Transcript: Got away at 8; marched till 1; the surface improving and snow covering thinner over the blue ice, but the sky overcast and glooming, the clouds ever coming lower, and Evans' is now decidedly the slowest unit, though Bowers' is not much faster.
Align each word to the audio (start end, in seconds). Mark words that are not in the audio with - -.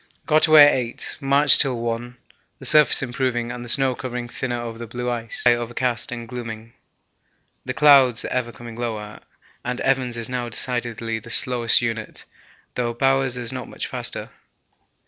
Got 0.25 0.47
away 0.47 0.65
at 0.67 0.73
8; 0.73 1.17
marched 1.19 1.61
till 1.61 1.79
1; 1.79 2.17
the 2.57 2.65
surface 2.65 3.03
improving 3.03 3.51
and 3.51 3.69
snow 3.69 3.93
covering 3.93 4.29
thinner 4.29 4.59
over 4.59 4.79
the 4.79 4.87
blue 4.87 5.11
ice, 5.11 5.43
but 5.45 5.51
the 5.51 5.55
sky 5.57 5.61
overcast 5.61 6.11
and 6.11 6.27
glooming, 6.27 6.73
the 7.65 7.75
clouds 7.75 8.25
ever 8.25 8.51
coming 8.51 8.75
lower, 8.75 9.19
and 9.63 9.79
Evans' 9.81 10.17
is 10.17 10.27
now 10.27 10.49
decidedly 10.49 11.19
the 11.19 11.29
slowest 11.29 11.83
unit, 11.83 12.25
though 12.73 12.95
Bowers' 12.95 13.37
is 13.37 13.51
not 13.51 13.69
much 13.69 13.85
faster. 13.85 14.31